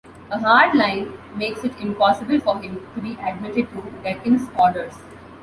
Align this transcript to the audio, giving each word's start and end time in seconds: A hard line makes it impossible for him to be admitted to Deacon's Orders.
A 0.31 0.39
hard 0.39 0.73
line 0.75 1.13
makes 1.37 1.63
it 1.63 1.79
impossible 1.79 2.39
for 2.39 2.59
him 2.59 2.81
to 2.95 3.01
be 3.01 3.19
admitted 3.21 3.69
to 3.69 3.83
Deacon's 4.03 4.49
Orders. 4.57 4.95